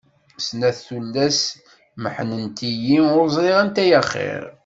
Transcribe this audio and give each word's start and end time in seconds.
Snat 0.45 0.77
tullas 0.87 1.39
meḥḥnent-iyi, 2.01 2.99
ur 3.19 3.27
ẓriɣ 3.35 3.57
anta 3.63 3.81
ay 3.83 3.91
axir. 3.99 4.43